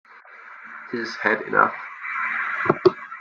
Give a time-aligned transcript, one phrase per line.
[0.91, 1.75] He's had enough.